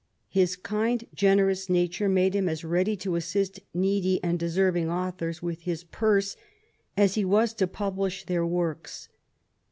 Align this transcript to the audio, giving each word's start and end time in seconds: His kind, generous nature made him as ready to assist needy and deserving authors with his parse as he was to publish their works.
His 0.29 0.55
kind, 0.55 1.05
generous 1.13 1.69
nature 1.69 2.09
made 2.09 2.33
him 2.33 2.49
as 2.49 2.63
ready 2.65 2.95
to 2.95 3.15
assist 3.17 3.59
needy 3.71 4.19
and 4.23 4.39
deserving 4.39 4.89
authors 4.89 5.43
with 5.43 5.61
his 5.61 5.83
parse 5.83 6.35
as 6.97 7.13
he 7.13 7.23
was 7.23 7.53
to 7.53 7.67
publish 7.67 8.23
their 8.25 8.43
works. 8.43 9.09